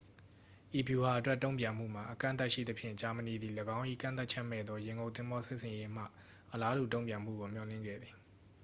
[0.79, 6.03] ဤဗျူဟာအတွက် တုန့်ပြန်မှုမှာ အကန့်အသတ်ရှိသဖြင့် ဂျာမဏီသည် ၎င်း၏ ကန့်သတ်ချက်မဲ့သော ရေငုပ်သင်္ဘောစစ်ဆင်ရေးမှ
[6.51, 8.13] အလားတူတုန့်ပြန်မှုကို မျှော်လင့်ခဲ့သည်